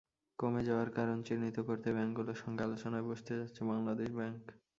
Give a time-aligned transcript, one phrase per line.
[0.39, 4.43] কমে যাওয়ার কারণ চিহ্নিত করতে ব্যাংকগুলোর সঙ্গে আলোচনায় বসতে যাচ্ছে বাংলাদেশ ব্যাংক।